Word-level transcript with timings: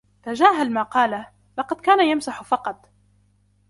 تجاهل 0.23 0.71
ما 0.73 0.83
قاله. 0.83 1.27
لقد 1.57 1.81
كان 1.81 2.07
يمزح 2.07 2.43
فقط. 2.43 2.89